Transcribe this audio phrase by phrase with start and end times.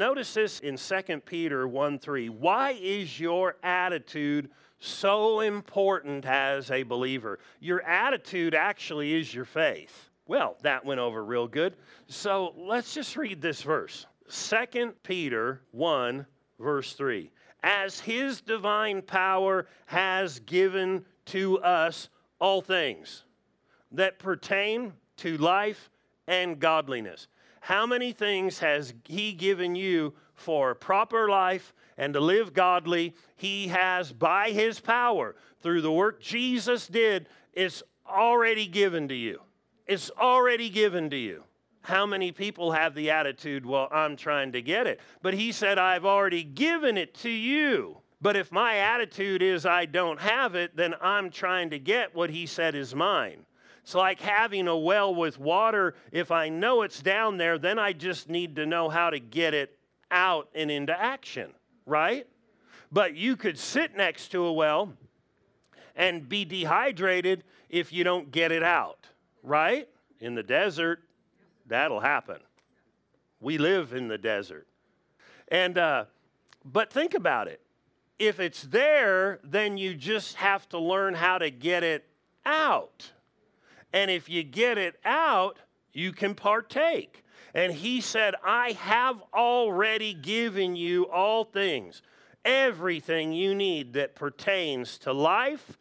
[0.00, 2.30] notice this in 2 Peter 1 3.
[2.30, 7.38] Why is your attitude so important as a believer?
[7.60, 10.08] Your attitude actually is your faith.
[10.26, 11.76] Well, that went over real good.
[12.06, 16.24] So let's just read this verse 2 Peter 1,
[16.58, 17.30] verse 3.
[17.62, 22.08] As his divine power has given to us
[22.38, 23.24] all things
[23.92, 25.90] that pertain to life
[26.26, 27.28] and godliness.
[27.60, 33.14] How many things has He given you for proper life and to live godly?
[33.36, 39.40] He has, by His power, through the work Jesus did, it's already given to you.
[39.86, 41.44] It's already given to you.
[41.82, 45.00] How many people have the attitude, well, I'm trying to get it?
[45.22, 47.98] But He said, I've already given it to you.
[48.22, 52.30] But if my attitude is I don't have it, then I'm trying to get what
[52.30, 53.44] He said is mine.
[53.90, 55.96] It's like having a well with water.
[56.12, 59.52] If I know it's down there, then I just need to know how to get
[59.52, 59.76] it
[60.12, 61.50] out and into action,
[61.86, 62.24] right?
[62.92, 64.92] But you could sit next to a well
[65.96, 69.08] and be dehydrated if you don't get it out,
[69.42, 69.88] right?
[70.20, 71.00] In the desert,
[71.66, 72.38] that'll happen.
[73.40, 74.68] We live in the desert.
[75.48, 76.04] And, uh,
[76.64, 77.60] but think about it.
[78.20, 82.06] If it's there, then you just have to learn how to get it
[82.46, 83.10] out.
[83.92, 85.58] And if you get it out,
[85.92, 87.24] you can partake.
[87.54, 92.02] And he said, I have already given you all things,
[92.44, 95.76] everything you need that pertains to life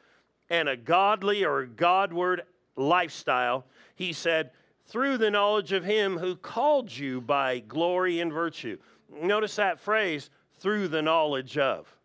[0.50, 2.44] and a godly or Godward
[2.76, 3.66] lifestyle.
[3.96, 4.52] He said,
[4.88, 8.78] through the knowledge of him who called you by glory and virtue.
[9.22, 11.96] Notice that phrase, through the knowledge of.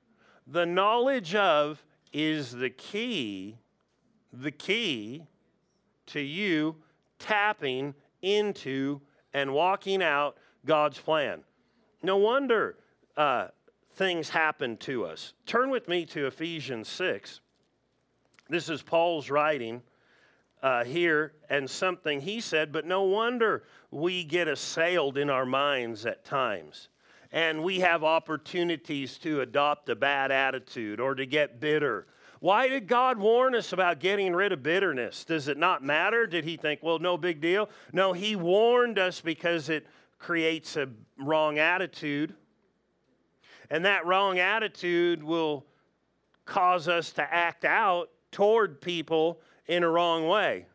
[0.46, 1.82] The knowledge of
[2.12, 3.56] is the key,
[4.30, 5.26] the key
[6.06, 6.76] to you
[7.18, 9.00] tapping into
[9.32, 11.42] and walking out God's plan.
[12.02, 12.76] No wonder
[13.16, 13.48] uh,
[13.94, 15.34] things happen to us.
[15.46, 17.40] Turn with me to Ephesians 6.
[18.48, 19.82] This is Paul's writing
[20.62, 26.06] uh, here, and something he said, but no wonder we get assailed in our minds
[26.06, 26.88] at times.
[27.32, 32.06] And we have opportunities to adopt a bad attitude or to get bitter
[32.44, 35.24] why did God warn us about getting rid of bitterness?
[35.24, 36.26] Does it not matter?
[36.26, 37.70] Did he think, well, no big deal?
[37.90, 39.86] No, he warned us because it
[40.18, 42.34] creates a wrong attitude.
[43.70, 45.64] And that wrong attitude will
[46.44, 50.66] cause us to act out toward people in a wrong way.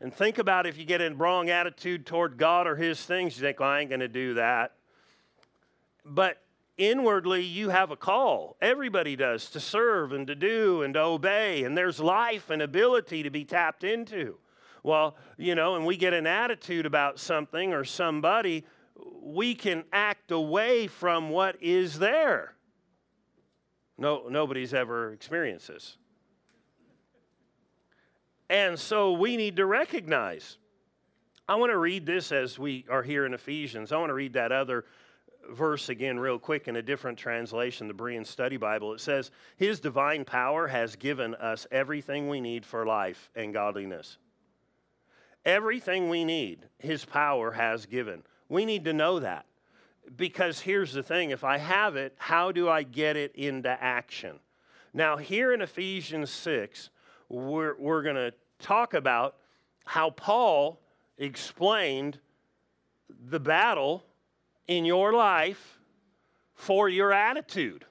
[0.00, 3.42] And think about if you get a wrong attitude toward God or His things, you
[3.42, 4.76] think, well, I ain't going to do that.
[6.06, 6.38] But
[6.82, 8.56] inwardly you have a call.
[8.60, 13.22] Everybody does to serve and to do and to obey, and there's life and ability
[13.22, 14.38] to be tapped into.
[14.82, 18.64] Well, you know, and we get an attitude about something or somebody,
[19.22, 22.54] we can act away from what is there.
[23.96, 25.96] No, nobody's ever experienced this.
[28.50, 30.58] And so we need to recognize.
[31.48, 33.92] I want to read this as we are here in Ephesians.
[33.92, 34.84] I want to read that other
[35.50, 38.92] verse again, real quick, in a different translation, the Berean Study Bible.
[38.92, 44.18] It says, His divine power has given us everything we need for life and godliness.
[45.44, 48.22] Everything we need, His power has given.
[48.48, 49.46] We need to know that.
[50.16, 54.40] Because here's the thing if I have it, how do I get it into action?
[54.92, 56.90] Now, here in Ephesians 6,
[57.28, 59.36] we're, we're going to talk about
[59.84, 60.80] how Paul
[61.18, 62.18] explained
[63.28, 64.04] the battle
[64.68, 65.78] in your life
[66.54, 67.84] for your attitude,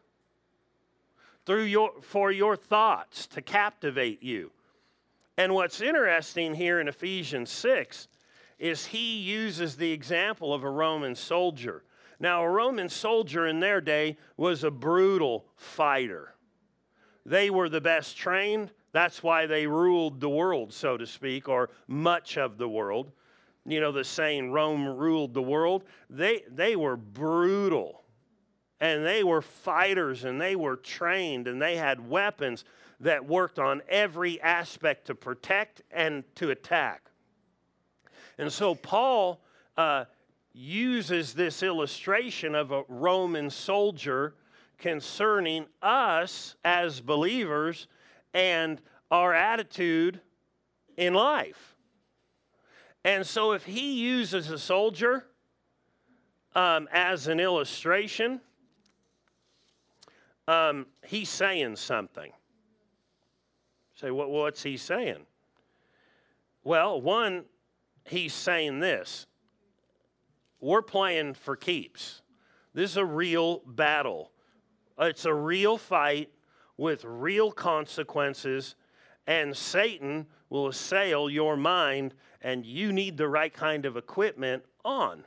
[1.46, 4.52] through your, for your thoughts to captivate you.
[5.38, 8.08] And what's interesting here in Ephesians 6
[8.60, 11.84] is he uses the example of a Roman soldier.
[12.20, 16.36] Now, a Roman soldier in their day was a brutal fighter.
[17.26, 18.72] They were the best trained.
[18.92, 23.12] That's why they ruled the world, so to speak, or much of the world
[23.66, 28.04] you know, the saying Rome ruled the world, they, they were brutal
[28.80, 32.66] and they were fighters and they were trained and they had weapons
[33.00, 37.04] that worked on every aspect to protect and to attack.
[38.38, 39.42] And so Paul
[39.78, 40.06] uh,
[40.54, 44.36] uses this illustration of a Roman soldier
[44.80, 47.88] concerning us as believers
[48.34, 48.81] and
[49.12, 50.19] our attitude
[50.98, 51.70] in life.
[53.03, 55.25] And so, if he uses a soldier
[56.53, 58.42] um, as an illustration,
[60.48, 62.31] um, he's saying something.
[63.95, 65.25] Say, what, what's he saying?
[66.63, 67.45] Well, one,
[68.06, 69.25] he's saying this
[70.59, 72.21] we're playing for keeps.
[72.74, 74.31] This is a real battle.
[75.00, 76.30] It's a real fight
[76.77, 78.75] with real consequences,
[79.25, 85.24] and Satan will assail your mind, and you need the right kind of equipment on.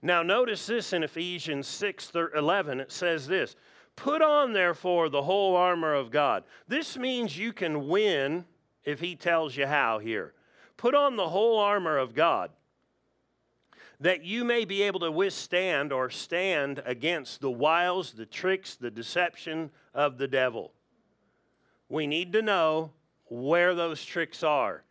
[0.00, 2.80] Now, notice this in Ephesians 6 11.
[2.80, 3.54] It says this
[3.94, 6.42] Put on, therefore, the whole armor of God.
[6.66, 8.44] This means you can win
[8.84, 10.32] if he tells you how here.
[10.76, 12.50] Put on the whole armor of God
[14.00, 18.90] that you may be able to withstand or stand against the wiles, the tricks, the
[18.90, 20.72] deception of the devil.
[21.88, 22.90] We need to know
[23.32, 24.84] where those tricks are.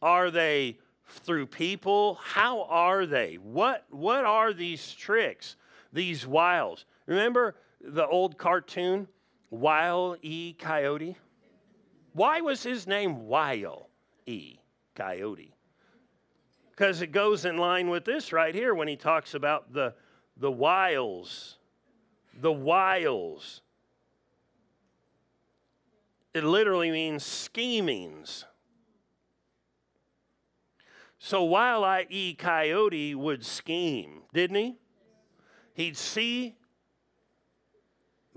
[0.00, 0.78] Are they
[1.08, 2.14] through people?
[2.22, 3.38] How are they?
[3.42, 5.56] What, what are these tricks,
[5.92, 6.84] these wiles?
[7.06, 9.08] Remember the old cartoon,
[9.50, 10.52] Wile E.
[10.52, 11.16] Coyote?
[12.12, 13.88] Why was his name Wile
[14.26, 14.58] E.
[14.94, 15.54] Coyote?
[16.70, 19.92] Because it goes in line with this right here when he talks about the,
[20.36, 21.58] the wiles.
[22.40, 23.62] The wiles.
[26.38, 28.44] It literally means schemings.
[31.18, 32.34] So while I.E.
[32.34, 34.76] Coyote would scheme, didn't he?
[35.74, 36.54] He'd see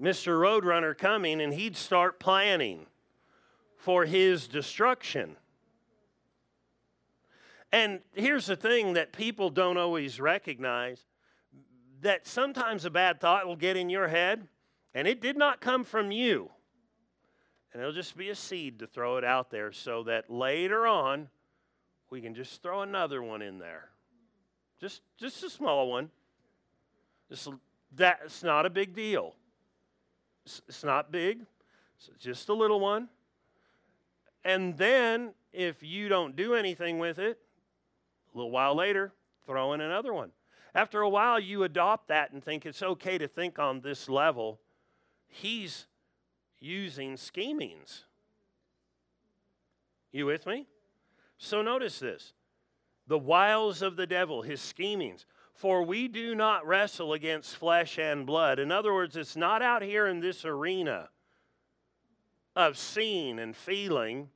[0.02, 0.40] Mr.
[0.40, 2.88] Roadrunner coming and he'd start planning
[3.78, 5.36] for his destruction.
[7.72, 11.06] And here's the thing that people don't always recognize
[12.02, 14.48] that sometimes a bad thought will get in your head,
[14.96, 16.50] and it did not come from you.
[17.74, 21.30] And it'll just be a seed to throw it out there so that later on
[22.10, 23.90] we can just throw another one in there.
[24.80, 26.10] Just, just a small one.
[27.30, 27.48] Just,
[27.96, 29.36] that's not a big deal.
[30.46, 31.46] It's, it's not big,
[31.98, 33.08] it's just a little one.
[34.44, 37.40] And then if you don't do anything with it,
[38.34, 39.14] a little while later,
[39.46, 40.32] throw in another one.
[40.74, 44.60] After a while, you adopt that and think it's okay to think on this level.
[45.28, 45.86] He's
[46.62, 48.06] using schemings.
[50.14, 50.68] You with me?
[51.38, 52.34] So notice this
[53.08, 55.26] the wiles of the devil, his schemings.
[55.54, 58.58] For we do not wrestle against flesh and blood.
[58.58, 61.10] In other words, it's not out here in this arena
[62.56, 64.30] of seeing and feeling.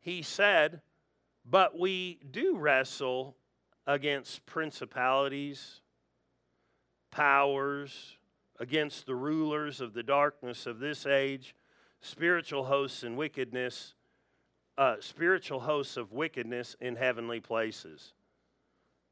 [0.00, 0.80] He said,
[1.44, 3.36] but we do wrestle
[3.86, 5.80] against principalities,
[7.10, 8.16] powers,
[8.60, 11.54] against the rulers of the darkness of this age,
[12.00, 13.94] spiritual hosts and wickedness,
[14.78, 18.12] uh, spiritual hosts of wickedness in heavenly places.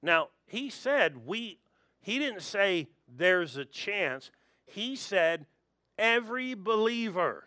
[0.03, 1.59] Now, he said we,
[2.01, 4.31] he didn't say there's a chance.
[4.67, 5.47] He said
[5.99, 7.45] every believer,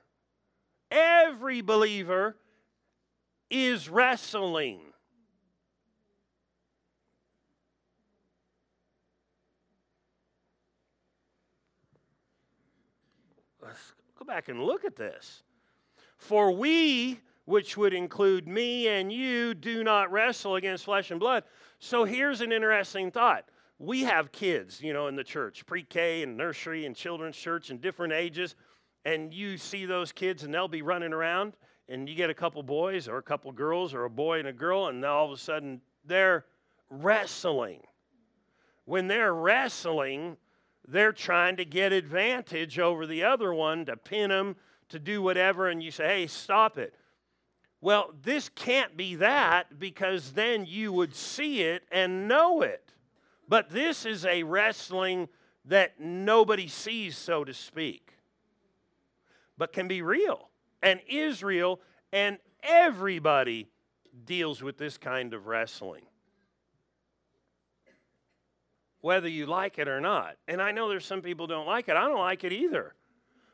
[0.92, 2.38] every believer
[3.50, 4.80] is wrestling.
[13.62, 13.94] Let's
[14.25, 15.44] back and look at this.
[16.18, 21.44] For we, which would include me and you, do not wrestle against flesh and blood.
[21.80, 23.45] So here's an interesting thought.
[23.77, 27.69] We have kids, you know, in the church, pre K and nursery and children's church
[27.69, 28.56] and different ages,
[29.04, 31.54] and you see those kids and they'll be running around
[31.89, 34.54] and you get a couple boys or a couple girls or a boy and a
[34.54, 36.45] girl, and all of a sudden they're
[36.89, 37.81] wrestling.
[38.86, 40.38] When they're wrestling,
[40.87, 44.56] they're trying to get advantage over the other one to pin them,
[44.89, 46.94] to do whatever, and you say, hey, stop it.
[47.81, 52.94] Well, this can't be that because then you would see it and know it.
[53.47, 55.27] But this is a wrestling
[55.65, 58.13] that nobody sees, so to speak,
[59.57, 60.49] but can be real
[60.81, 61.80] and is real
[62.11, 63.68] and everybody
[64.25, 66.04] deals with this kind of wrestling.
[69.06, 70.35] Whether you like it or not.
[70.47, 71.95] And I know there's some people don't like it.
[71.95, 72.95] I don't like it either.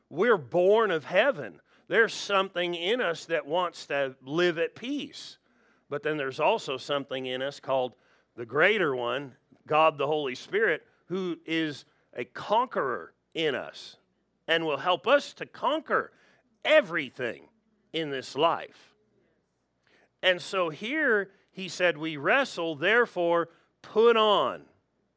[0.10, 1.60] We're born of heaven.
[1.90, 5.40] There's something in us that wants to live at peace.
[5.90, 7.96] But then there's also something in us called
[8.38, 9.34] the greater one,
[9.68, 11.84] God the Holy Spirit, who is
[12.16, 13.98] a conqueror in us
[14.48, 16.14] and will help us to conquer
[16.64, 17.50] everything
[17.92, 18.94] in this life.
[20.24, 23.50] And so here he said, We wrestle, therefore
[23.82, 24.62] put on.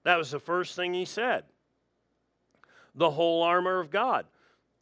[0.04, 1.44] That was the first thing he said.
[2.94, 4.26] The whole armor of God.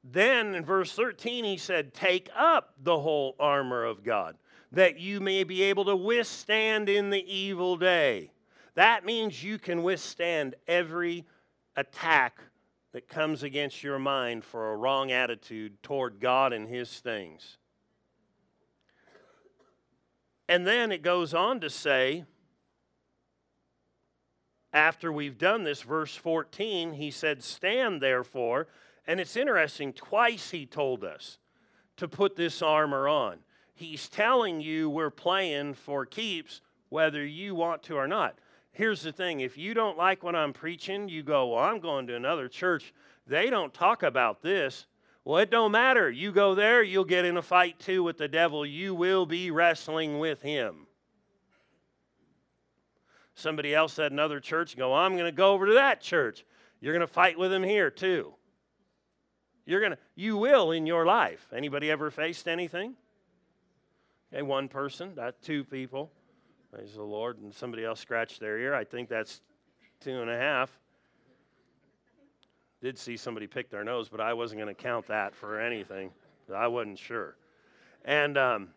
[0.04, 4.36] Then in verse 13, he said, Take up the whole armor of God,
[4.72, 8.32] that you may be able to withstand in the evil day.
[8.74, 11.24] That means you can withstand every
[11.76, 12.40] attack
[12.92, 17.58] that comes against your mind for a wrong attitude toward God and His things.
[20.48, 22.24] And then it goes on to say,
[24.72, 28.68] after we've done this, verse 14, he said, Stand therefore.
[29.06, 31.38] And it's interesting, twice he told us
[31.96, 33.38] to put this armor on.
[33.74, 38.38] He's telling you we're playing for keeps whether you want to or not.
[38.70, 42.06] Here's the thing if you don't like what I'm preaching, you go, Well, I'm going
[42.06, 42.94] to another church.
[43.26, 44.86] They don't talk about this.
[45.24, 46.10] Well, it don't matter.
[46.10, 48.66] You go there, you'll get in a fight too with the devil.
[48.66, 50.86] You will be wrestling with him.
[53.34, 56.44] Somebody else at another church go, I'm going to go over to that church.
[56.80, 58.34] You're going to fight with them here too.
[59.64, 61.46] You're going to you will in your life.
[61.54, 62.94] Anybody ever faced anything?
[64.32, 66.10] Okay, one person, that two people.
[66.72, 67.38] Praise the Lord.
[67.38, 68.74] And somebody else scratched their ear.
[68.74, 69.40] I think that's
[70.00, 70.70] two and a half.
[72.80, 76.10] Did see somebody pick their nose, but I wasn't going to count that for anything.
[76.52, 77.36] I wasn't sure.
[78.04, 78.68] And um,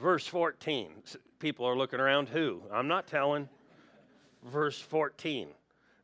[0.00, 0.90] verse 14,
[1.38, 2.62] people are looking around who?
[2.72, 3.48] I'm not telling.
[4.44, 5.48] Verse 14.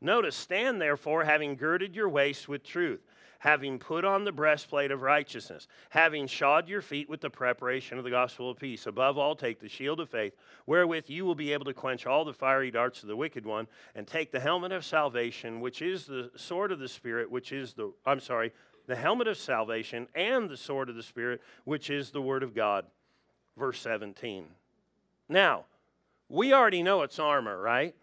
[0.01, 3.01] Notice, stand therefore, having girded your waist with truth
[3.43, 8.05] having put on the breastplate of righteousness, having shod your feet with the preparation of
[8.05, 8.87] the gospel of peace.
[8.87, 10.33] Above all, take the shield of faith,
[10.65, 13.67] wherewith you will be able to quench all the fiery darts of the wicked one,
[13.97, 17.73] and take the helmet of salvation, which is the sword of the Spirit, which is
[17.73, 18.53] the, I'm sorry,
[18.87, 22.55] the helmet of salvation, and the sword of the Spirit, which is the word of
[22.55, 22.87] God.
[23.57, 24.47] Verse 17.
[25.33, 25.65] Now,
[26.29, 27.95] we already know it's armor, right?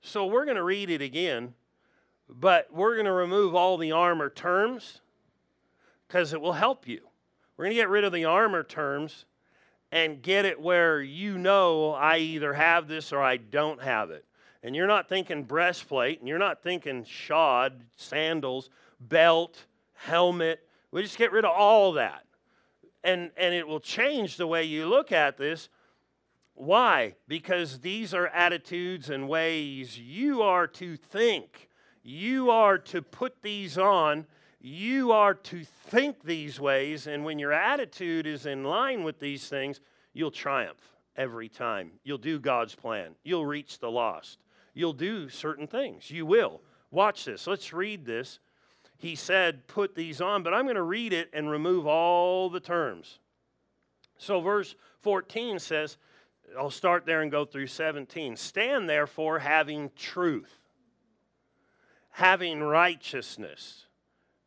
[0.00, 1.54] So we're going to read it again
[2.38, 5.00] but we're going to remove all the armor terms
[6.06, 7.00] because it will help you.
[7.56, 9.24] We're going to get rid of the armor terms
[9.92, 14.24] and get it where you know I either have this or I don't have it.
[14.62, 18.68] And you're not thinking breastplate, and you're not thinking shod, sandals,
[19.00, 20.60] belt, helmet.
[20.90, 22.24] We just get rid of all that.
[23.02, 25.70] And, and it will change the way you look at this.
[26.60, 27.14] Why?
[27.26, 31.70] Because these are attitudes and ways you are to think
[32.02, 34.26] you are to put these on.
[34.60, 37.06] You are to think these ways.
[37.06, 39.80] And when your attitude is in line with these things,
[40.12, 40.80] you'll triumph
[41.16, 41.92] every time.
[42.04, 43.14] You'll do God's plan.
[43.22, 44.38] You'll reach the lost.
[44.74, 46.10] You'll do certain things.
[46.10, 46.60] You will.
[46.90, 47.46] Watch this.
[47.46, 48.38] Let's read this.
[48.96, 52.60] He said, Put these on, but I'm going to read it and remove all the
[52.60, 53.18] terms.
[54.18, 55.96] So, verse 14 says,
[56.58, 58.36] I'll start there and go through 17.
[58.36, 60.60] Stand therefore having truth
[62.10, 63.86] having righteousness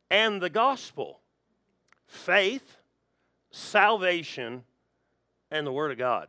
[0.10, 1.22] and the gospel,
[2.06, 2.78] faith,
[3.52, 4.64] salvation,
[5.50, 6.28] and the Word of God.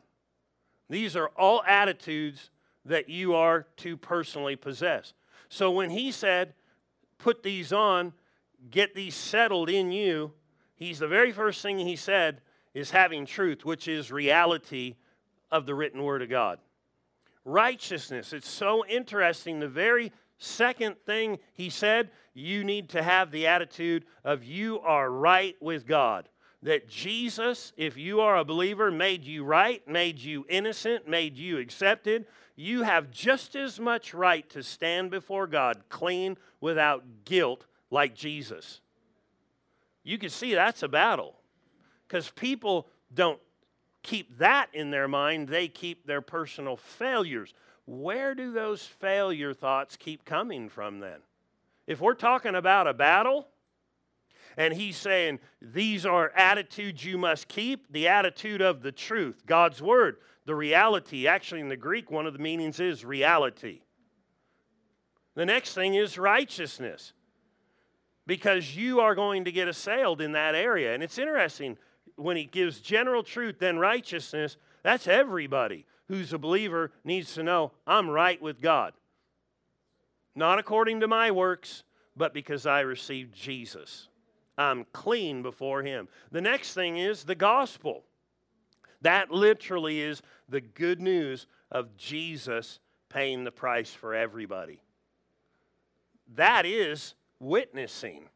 [0.88, 2.50] These are all attitudes
[2.84, 5.12] that you are to personally possess.
[5.48, 6.54] So when he said,
[7.18, 8.12] put these on,
[8.70, 10.32] get these settled in you,
[10.76, 12.40] he's the very first thing he said
[12.74, 14.96] is having truth, which is reality
[15.54, 16.58] of the written Word of God.
[17.46, 19.60] Righteousness, it's so interesting.
[19.60, 25.10] The very Second thing he said, you need to have the attitude of you are
[25.10, 26.28] right with God.
[26.62, 31.58] That Jesus, if you are a believer, made you right, made you innocent, made you
[31.58, 32.26] accepted.
[32.56, 38.80] You have just as much right to stand before God clean without guilt like Jesus.
[40.02, 41.36] You can see that's a battle
[42.08, 43.40] because people don't
[44.04, 47.52] keep that in their mind, they keep their personal failures
[47.86, 51.18] where do those failure thoughts keep coming from then?
[51.86, 53.48] If we're talking about a battle,
[54.56, 59.82] and he's saying these are attitudes you must keep the attitude of the truth, God's
[59.82, 61.26] word, the reality.
[61.26, 63.80] Actually, in the Greek, one of the meanings is reality.
[65.34, 67.12] The next thing is righteousness,
[68.26, 70.94] because you are going to get assailed in that area.
[70.94, 71.76] And it's interesting
[72.16, 77.72] when he gives general truth, then righteousness, that's everybody who's a believer needs to know
[77.86, 78.92] I'm right with God.
[80.34, 81.84] Not according to my works,
[82.16, 84.08] but because I received Jesus.
[84.56, 86.08] I'm clean before Him.
[86.30, 88.04] The next thing is the gospel.
[89.00, 92.78] That literally is the good news of Jesus
[93.08, 94.80] paying the price for everybody.
[96.36, 98.28] That is witnessing,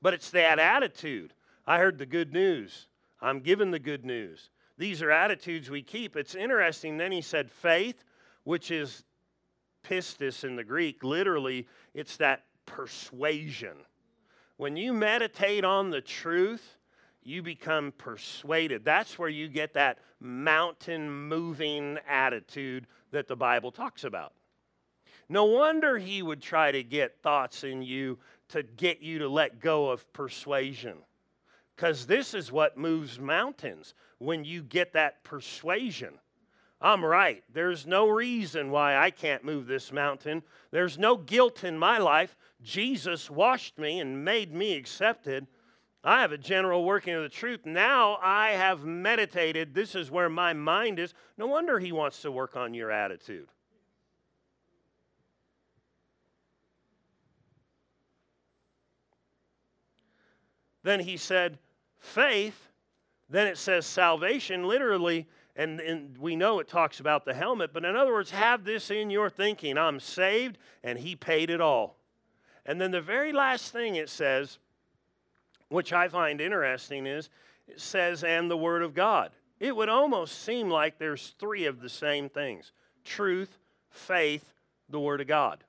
[0.00, 1.34] but it's that attitude.
[1.66, 2.86] I heard the good news.
[3.26, 4.50] I'm given the good news.
[4.78, 6.16] These are attitudes we keep.
[6.16, 6.96] It's interesting.
[6.96, 8.04] Then he said faith,
[8.44, 9.02] which is
[9.82, 11.02] pistis in the Greek.
[11.02, 13.78] Literally, it's that persuasion.
[14.58, 16.76] When you meditate on the truth,
[17.24, 18.84] you become persuaded.
[18.84, 24.34] That's where you get that mountain moving attitude that the Bible talks about.
[25.28, 28.18] No wonder he would try to get thoughts in you
[28.50, 30.98] to get you to let go of persuasion.
[31.76, 36.14] Because this is what moves mountains when you get that persuasion.
[36.80, 37.44] I'm right.
[37.52, 40.42] There's no reason why I can't move this mountain.
[40.70, 42.34] There's no guilt in my life.
[42.62, 45.46] Jesus washed me and made me accepted.
[46.02, 47.66] I have a general working of the truth.
[47.66, 49.74] Now I have meditated.
[49.74, 51.12] This is where my mind is.
[51.36, 53.48] No wonder he wants to work on your attitude.
[60.84, 61.58] Then he said,
[62.06, 62.68] faith.
[63.28, 67.84] Then it says salvation, literally, and, and we know it talks about the helmet, but
[67.84, 71.96] in other words, have this in your thinking I'm saved, and he paid it all.
[72.64, 74.58] And then the very last thing it says,
[75.68, 77.30] which I find interesting, is
[77.66, 79.32] it says, and the Word of God.
[79.58, 82.72] It would almost seem like there's three of the same things
[83.04, 83.58] truth,
[83.90, 84.52] faith,
[84.88, 85.64] the Word of God.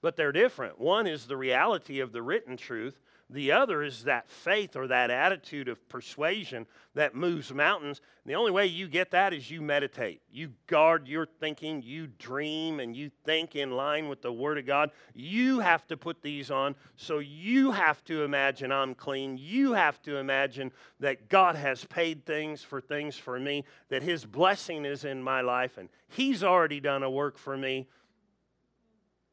[0.00, 0.80] But they're different.
[0.80, 3.00] One is the reality of the written truth,
[3.32, 8.02] the other is that faith or that attitude of persuasion that moves mountains.
[8.26, 10.20] The only way you get that is you meditate.
[10.30, 14.66] You guard your thinking, you dream, and you think in line with the Word of
[14.66, 14.90] God.
[15.14, 16.74] You have to put these on.
[16.96, 19.38] So you have to imagine I'm clean.
[19.38, 20.70] You have to imagine
[21.00, 25.40] that God has paid things for things for me, that His blessing is in my
[25.40, 27.88] life, and He's already done a work for me.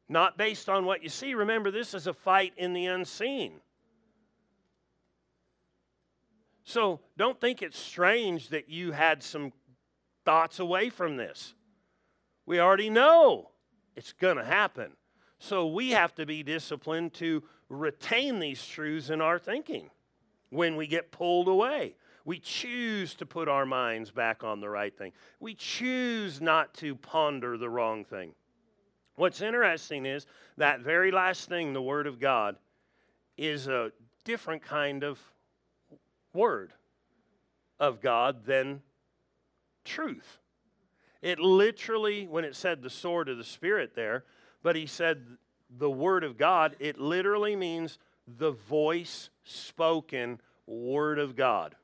[0.08, 1.34] Not based on what you see.
[1.34, 3.60] Remember, this is a fight in the unseen.
[6.70, 9.52] So don't think it's strange that you had some
[10.24, 11.52] thoughts away from this.
[12.46, 13.50] We already know
[13.96, 14.92] it's going to happen.
[15.40, 19.90] So we have to be disciplined to retain these truths in our thinking
[20.50, 21.96] when we get pulled away.
[22.24, 25.10] We choose to put our minds back on the right thing.
[25.40, 28.32] We choose not to ponder the wrong thing.
[29.16, 30.24] What's interesting is
[30.56, 32.54] that very last thing, the Word of God,
[33.36, 33.90] is a
[34.24, 35.18] different kind of
[36.32, 36.72] word
[37.78, 38.82] of God than
[39.84, 40.38] truth.
[41.22, 44.24] It literally, when it said the sword of the Spirit there,
[44.62, 45.24] but he said
[45.78, 47.98] the word of God, it literally means
[48.38, 51.74] the voice spoken word of God.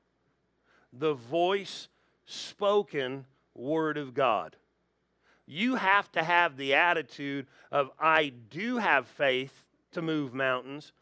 [0.92, 1.88] The voice
[2.24, 4.56] spoken word of God.
[5.46, 9.52] You have to have the attitude of, I do have faith
[9.92, 10.92] to move mountains.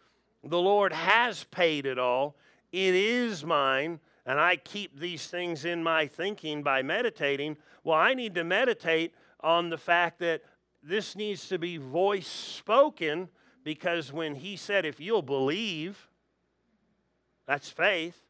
[0.42, 2.37] The Lord has paid it all.
[2.74, 7.56] It is mine, and I keep these things in my thinking by meditating.
[7.84, 10.42] Well, I need to meditate on the fact that
[10.82, 13.28] this needs to be voice spoken
[13.62, 16.08] because when he said, if you'll believe,
[17.46, 18.20] that's faith,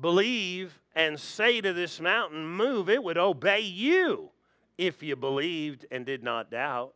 [0.00, 4.30] believe and say to this mountain, move, it would obey you
[4.78, 6.94] if you believed and did not doubt.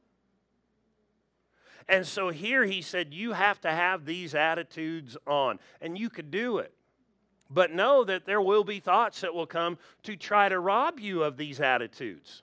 [1.88, 6.31] And so here he said, You have to have these attitudes on, and you could
[6.31, 6.72] do it.
[7.51, 11.22] But know that there will be thoughts that will come to try to rob you
[11.22, 12.42] of these attitudes.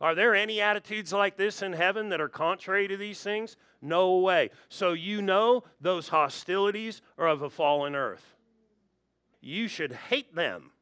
[0.00, 3.56] Are there any attitudes like this in heaven that are contrary to these things?
[3.80, 4.50] No way.
[4.68, 8.36] So you know those hostilities are of a fallen earth.
[9.40, 10.72] You should hate them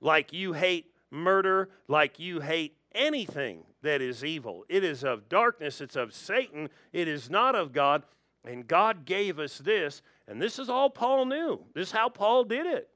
[0.00, 4.64] like you hate murder, like you hate anything that is evil.
[4.68, 8.02] It is of darkness, it's of Satan, it is not of God.
[8.44, 11.60] And God gave us this, and this is all Paul knew.
[11.74, 12.88] This is how Paul did it.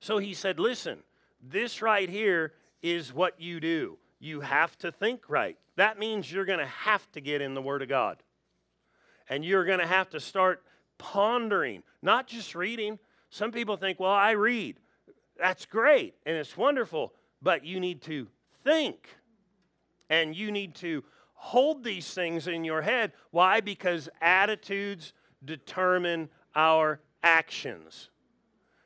[0.00, 0.98] So he said, Listen,
[1.42, 3.98] this right here is what you do.
[4.20, 5.56] You have to think right.
[5.76, 8.22] That means you're going to have to get in the Word of God.
[9.28, 10.62] And you're going to have to start
[10.98, 12.98] pondering, not just reading.
[13.30, 14.78] Some people think, well, I read.
[15.38, 18.28] That's great and it's wonderful, but you need to
[18.64, 19.08] think.
[20.08, 21.02] And you need to
[21.34, 23.12] hold these things in your head.
[23.30, 23.60] Why?
[23.60, 25.12] Because attitudes
[25.44, 28.10] determine our actions.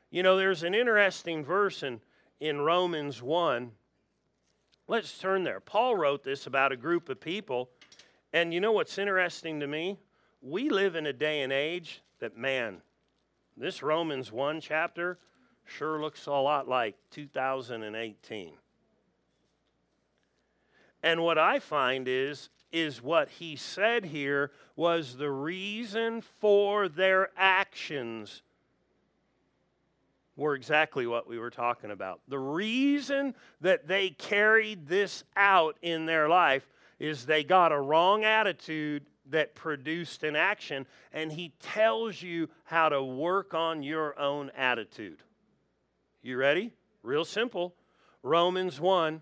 [0.09, 2.01] You know, there's an interesting verse in,
[2.39, 3.71] in Romans 1.
[4.87, 5.61] Let's turn there.
[5.61, 7.69] Paul wrote this about a group of people.
[8.33, 9.97] And you know what's interesting to me?
[10.41, 12.81] We live in a day and age that, man,
[13.55, 15.17] this Romans 1 chapter
[15.65, 18.53] sure looks a lot like 2018.
[21.03, 27.29] And what I find is is what he said here was the reason for their
[27.35, 28.43] actions
[30.37, 32.21] were exactly what we were talking about.
[32.27, 36.65] The reason that they carried this out in their life
[36.99, 42.89] is they got a wrong attitude that produced an action, and he tells you how
[42.89, 45.19] to work on your own attitude.
[46.21, 46.73] You ready?
[47.03, 47.75] Real simple.
[48.23, 49.21] Romans 1,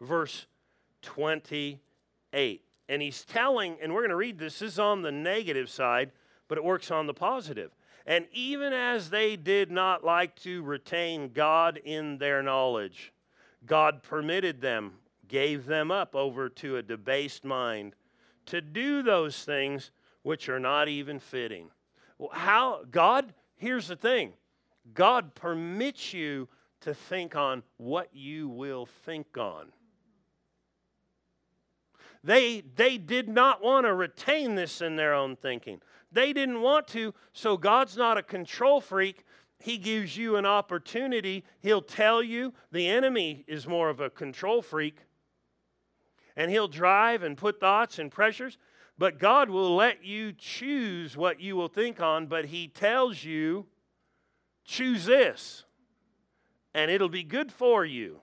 [0.00, 0.46] verse
[1.02, 2.62] 28.
[2.88, 6.10] And he's telling, and we're going to read this, this is on the negative side,
[6.48, 7.70] but it works on the positive.
[8.06, 13.12] And even as they did not like to retain God in their knowledge,
[13.64, 14.94] God permitted them,
[15.28, 17.94] gave them up over to a debased mind
[18.46, 21.70] to do those things which are not even fitting.
[22.18, 24.32] Well, how God, here's the thing.
[24.94, 26.48] God permits you
[26.80, 29.68] to think on what you will think on.
[32.24, 35.80] They, they did not want to retain this in their own thinking.
[36.12, 39.24] They didn't want to, so God's not a control freak.
[39.58, 41.44] He gives you an opportunity.
[41.60, 44.98] He'll tell you the enemy is more of a control freak.
[46.36, 48.58] And he'll drive and put thoughts and pressures.
[48.98, 53.66] But God will let you choose what you will think on, but He tells you,
[54.64, 55.64] choose this,
[56.74, 58.20] and it'll be good for you.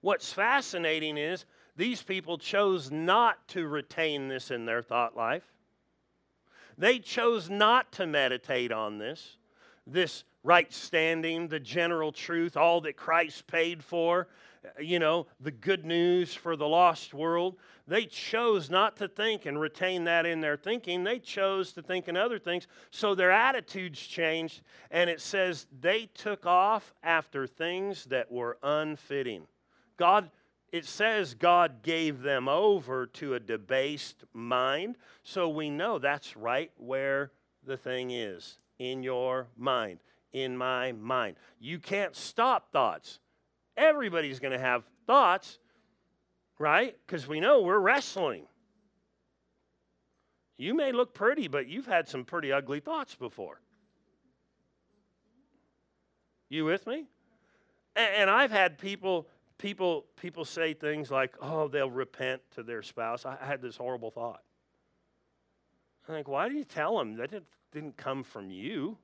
[0.00, 1.44] What's fascinating is
[1.76, 5.44] these people chose not to retain this in their thought life.
[6.78, 9.36] They chose not to meditate on this,
[9.86, 14.28] this right standing, the general truth, all that Christ paid for,
[14.78, 17.56] you know, the good news for the lost world.
[17.86, 21.04] They chose not to think and retain that in their thinking.
[21.04, 22.66] They chose to think in other things.
[22.90, 29.46] So their attitudes changed, and it says they took off after things that were unfitting.
[29.96, 30.30] God
[30.74, 34.96] it says God gave them over to a debased mind.
[35.22, 37.30] So we know that's right where
[37.64, 40.00] the thing is in your mind,
[40.32, 41.36] in my mind.
[41.60, 43.20] You can't stop thoughts.
[43.76, 45.60] Everybody's going to have thoughts,
[46.58, 46.96] right?
[47.06, 48.44] Because we know we're wrestling.
[50.58, 53.60] You may look pretty, but you've had some pretty ugly thoughts before.
[56.48, 57.04] You with me?
[57.94, 63.24] And I've had people people people say things like, "Oh, they'll repent to their spouse."
[63.24, 64.42] I, had this horrible thought.
[66.08, 68.98] I think, why do you tell them that it didn't come from you?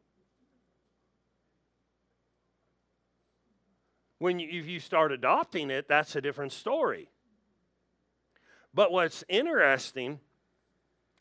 [4.18, 7.08] When you, if you start adopting it, that's a different story.
[8.74, 10.20] But what's interesting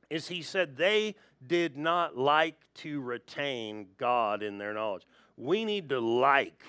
[0.09, 1.15] is he said they
[1.45, 5.03] did not like to retain God in their knowledge.
[5.37, 6.61] We need to like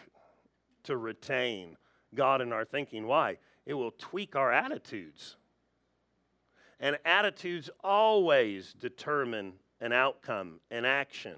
[0.84, 1.76] to retain
[2.14, 3.06] God in our thinking.
[3.06, 3.38] Why?
[3.66, 5.36] It will tweak our attitudes.
[6.80, 11.36] And attitudes always determine an outcome, an action.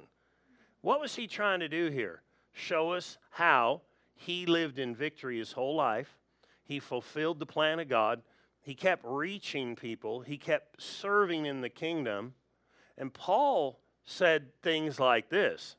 [0.80, 2.22] What was he trying to do here?
[2.52, 3.82] Show us how
[4.14, 6.18] he lived in victory his whole life.
[6.64, 8.22] He fulfilled the plan of God.
[8.60, 10.20] He kept reaching people.
[10.20, 12.34] He kept serving in the kingdom.
[12.96, 15.76] And Paul said things like this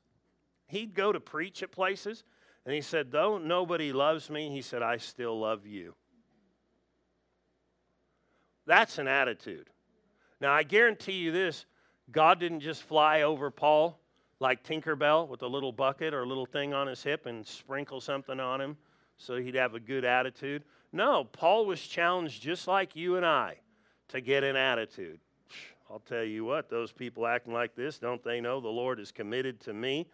[0.68, 2.24] He'd go to preach at places,
[2.66, 5.96] and he said, Though nobody loves me, he said, I still love you.
[8.66, 9.70] That's an attitude.
[10.40, 11.66] Now, I guarantee you this
[12.12, 14.00] God didn't just fly over Paul
[14.40, 18.02] like Tinkerbell with a little bucket or a little thing on his hip and sprinkle
[18.02, 18.78] something on him
[19.18, 20.64] so he'd have a good attitude.
[20.92, 23.58] No, Paul was challenged just like you and I
[24.10, 25.20] to get an attitude.
[25.90, 29.12] I'll tell you what, those people acting like this, don't they know the Lord is
[29.12, 30.08] committed to me?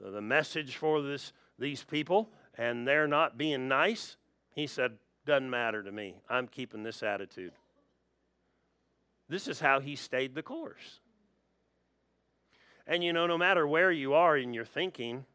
[0.00, 4.16] The message for this these people and they're not being nice,
[4.54, 6.16] he said, Doesn't matter to me.
[6.28, 7.52] I'm keeping this attitude.
[9.28, 11.00] This is how he stayed the course.
[12.86, 15.26] And you know, no matter where you are in your thinking,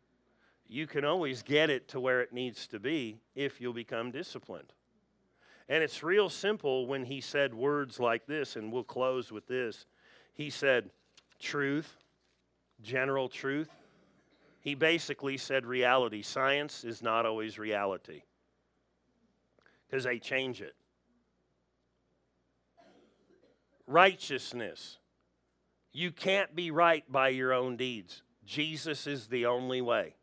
[0.68, 4.74] you can always get it to where it needs to be if you'll become disciplined.
[5.70, 9.86] And it's real simple when he said words like this, and we'll close with this.
[10.34, 10.90] He said,
[11.40, 11.96] truth,
[12.82, 13.70] general truth,
[14.64, 16.22] he basically said reality.
[16.22, 18.24] Science is not always reality
[19.86, 20.74] because they change it.
[23.86, 24.98] Righteousness.
[25.92, 28.24] You can't be right by your own deeds.
[28.46, 30.16] Jesus is the only way.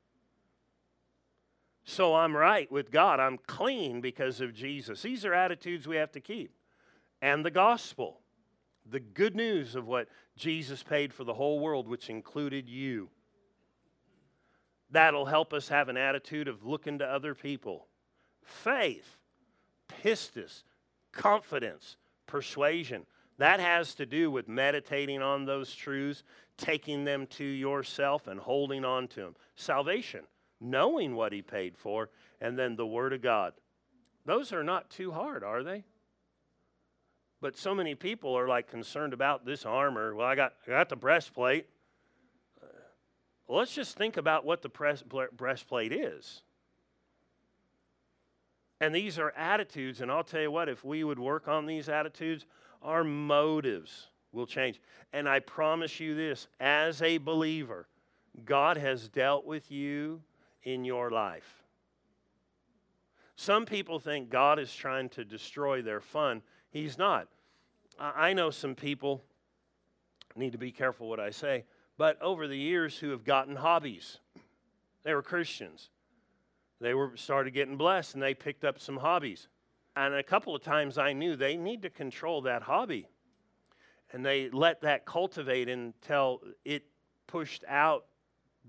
[1.84, 3.20] So I'm right with God.
[3.20, 5.02] I'm clean because of Jesus.
[5.02, 6.52] These are attitudes we have to keep.
[7.20, 8.20] And the gospel,
[8.86, 13.10] the good news of what Jesus paid for the whole world, which included you.
[14.90, 17.86] That'll help us have an attitude of looking to other people.
[18.42, 19.16] Faith,
[20.02, 20.64] pistis,
[21.12, 23.06] confidence, persuasion.
[23.38, 26.24] That has to do with meditating on those truths,
[26.56, 29.36] taking them to yourself, and holding on to them.
[29.54, 30.24] Salvation,
[30.60, 33.54] knowing what He paid for, and then the Word of God.
[34.26, 35.84] Those are not too hard, are they?
[37.40, 40.14] But so many people are like concerned about this armor.
[40.14, 41.66] Well, I got, I got the breastplate.
[43.50, 46.42] Well, let's just think about what the breastplate is.
[48.80, 51.88] And these are attitudes, and I'll tell you what, if we would work on these
[51.88, 52.46] attitudes,
[52.80, 54.80] our motives will change.
[55.12, 57.88] And I promise you this as a believer,
[58.44, 60.22] God has dealt with you
[60.62, 61.64] in your life.
[63.34, 66.40] Some people think God is trying to destroy their fun.
[66.70, 67.26] He's not.
[67.98, 69.24] I know some people,
[70.36, 71.64] need to be careful what I say,
[72.00, 74.20] but over the years who have gotten hobbies.
[75.02, 75.90] They were Christians.
[76.80, 79.48] They were started getting blessed and they picked up some hobbies.
[79.94, 83.06] And a couple of times I knew they need to control that hobby.
[84.14, 86.84] And they let that cultivate until it
[87.26, 88.06] pushed out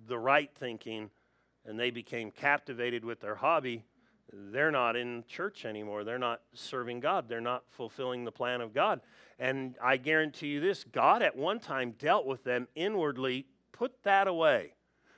[0.10, 1.10] the right thinking
[1.66, 3.86] and they became captivated with their hobby.
[4.34, 6.04] They're not in church anymore.
[6.04, 7.28] They're not serving God.
[7.28, 9.02] They're not fulfilling the plan of God.
[9.40, 14.28] And I guarantee you this God at one time dealt with them inwardly, put that
[14.28, 14.74] away.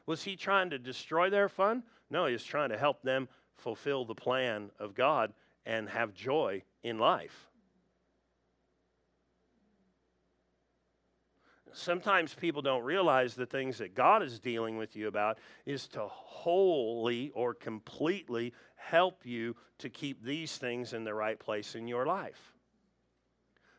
[0.05, 1.83] Was he trying to destroy their fun?
[2.09, 5.33] No, he was trying to help them fulfill the plan of God
[5.65, 7.49] and have joy in life.
[11.73, 16.01] Sometimes people don't realize the things that God is dealing with you about is to
[16.01, 22.05] wholly or completely help you to keep these things in the right place in your
[22.05, 22.53] life.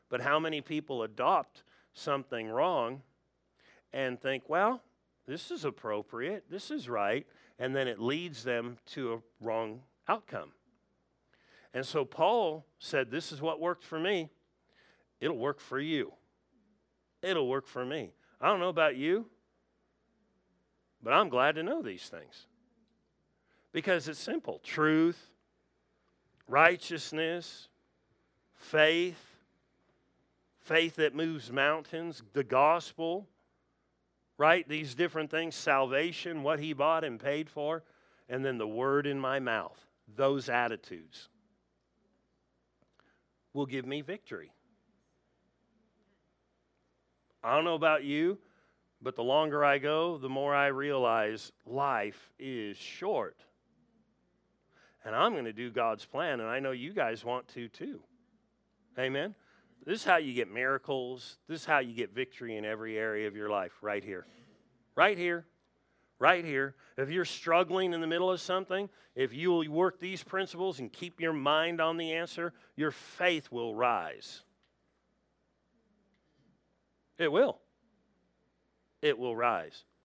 [0.08, 3.02] But how many people adopt something wrong
[3.92, 4.82] and think, well,
[5.26, 7.26] this is appropriate, this is right,
[7.58, 10.50] and then it leads them to a wrong outcome.
[11.72, 14.30] And so Paul said, This is what worked for me.
[15.20, 16.12] It'll work for you.
[17.24, 18.12] It'll work for me.
[18.38, 19.26] I don't know about you,
[21.02, 22.46] but I'm glad to know these things
[23.72, 25.18] because it's simple truth,
[26.46, 27.68] righteousness,
[28.52, 29.18] faith,
[30.60, 33.26] faith that moves mountains, the gospel,
[34.36, 34.68] right?
[34.68, 37.82] These different things salvation, what he bought and paid for,
[38.28, 39.78] and then the word in my mouth.
[40.14, 41.30] Those attitudes
[43.54, 44.52] will give me victory.
[47.44, 48.38] I don't know about you,
[49.02, 53.36] but the longer I go, the more I realize life is short.
[55.04, 58.00] And I'm going to do God's plan, and I know you guys want to too.
[58.98, 59.34] Amen.
[59.84, 61.36] This is how you get miracles.
[61.46, 64.24] This is how you get victory in every area of your life, right here.
[64.96, 65.44] Right here.
[66.18, 66.76] Right here.
[66.96, 70.90] If you're struggling in the middle of something, if you will work these principles and
[70.90, 74.43] keep your mind on the answer, your faith will rise.
[77.18, 77.60] It will.
[79.02, 79.84] It will rise.